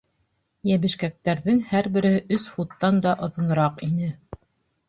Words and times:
Йәбешкәктәрҙең 0.71 1.59
һәр 1.73 1.89
береһе 1.97 2.23
өс 2.39 2.47
футтан 2.55 2.99
да 3.07 3.15
оҙонораҡ 3.29 3.85
ине. 3.91 4.11